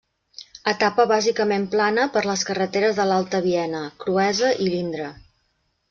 [0.71, 5.15] Etapa bàsicament plana per les carreteres de l'Alta Viena, Cruesa i l'Indre.